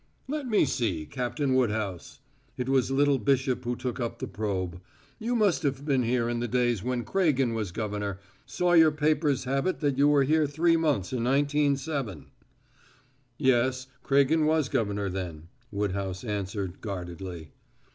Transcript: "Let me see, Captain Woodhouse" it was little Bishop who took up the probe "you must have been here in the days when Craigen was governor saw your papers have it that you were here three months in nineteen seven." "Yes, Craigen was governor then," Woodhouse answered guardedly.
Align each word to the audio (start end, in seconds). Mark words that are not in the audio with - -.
"Let 0.27 0.47
me 0.47 0.65
see, 0.65 1.05
Captain 1.05 1.53
Woodhouse" 1.53 2.21
it 2.57 2.67
was 2.67 2.89
little 2.89 3.19
Bishop 3.19 3.63
who 3.65 3.75
took 3.75 3.99
up 3.99 4.17
the 4.17 4.25
probe 4.25 4.81
"you 5.19 5.35
must 5.35 5.61
have 5.61 5.85
been 5.85 6.01
here 6.01 6.27
in 6.27 6.39
the 6.39 6.47
days 6.47 6.81
when 6.81 7.05
Craigen 7.05 7.53
was 7.53 7.71
governor 7.71 8.17
saw 8.47 8.73
your 8.73 8.89
papers 8.89 9.43
have 9.43 9.67
it 9.67 9.79
that 9.81 9.99
you 9.99 10.07
were 10.07 10.23
here 10.23 10.47
three 10.47 10.75
months 10.75 11.13
in 11.13 11.21
nineteen 11.21 11.77
seven." 11.77 12.31
"Yes, 13.37 13.85
Craigen 14.01 14.47
was 14.47 14.69
governor 14.69 15.07
then," 15.07 15.49
Woodhouse 15.71 16.23
answered 16.23 16.81
guardedly. 16.81 17.51